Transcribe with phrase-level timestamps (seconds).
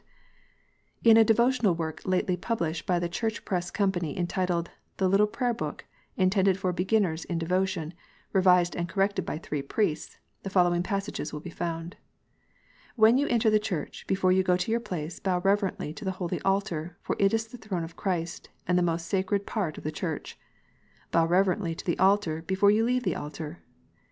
[0.55, 0.71] *
[1.03, 5.53] In a devotional work lately published by the Church Press Company, entitled" The Little Prayer
[5.53, 5.85] book,
[6.17, 7.93] intended for Beginners in Devotion,
[8.33, 11.97] revised and corrected by three Priests," the following passages will be found:"
[12.95, 16.13] When you enter the church, before you go to your place, bow reverently to the
[16.17, 19.83] holy altar, for it is the throne of Christ, and the most sacred part of
[19.83, 20.35] the church.""
[21.11, 23.59] Bow reverently to the altar, before you leave the altar."